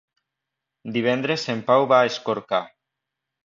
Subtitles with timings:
[0.95, 2.65] Divendres en Pau va a Escorca.